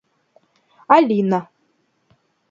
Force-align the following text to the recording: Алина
Алина 0.95 1.39